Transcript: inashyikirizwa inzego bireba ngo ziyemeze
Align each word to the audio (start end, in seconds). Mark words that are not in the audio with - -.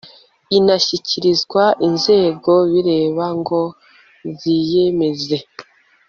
inashyikirizwa 0.57 1.63
inzego 1.87 2.53
bireba 2.71 3.25
ngo 3.39 3.61
ziyemeze 4.39 5.37